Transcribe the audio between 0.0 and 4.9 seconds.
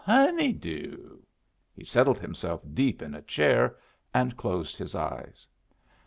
Honey doo." He settled himself deep in a chair, and closed